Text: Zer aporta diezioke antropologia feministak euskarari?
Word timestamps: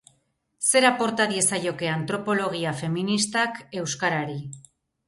Zer 0.69 0.81
aporta 0.87 1.27
diezioke 1.33 1.91
antropologia 1.99 2.75
feministak 2.81 3.63
euskarari? 3.85 4.43